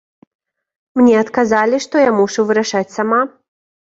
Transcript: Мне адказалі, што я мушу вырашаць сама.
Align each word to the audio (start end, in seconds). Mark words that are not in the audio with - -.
Мне 0.99 1.11
адказалі, 1.23 1.79
што 1.85 1.95
я 2.05 2.11
мушу 2.21 2.45
вырашаць 2.53 2.95
сама. 2.97 3.21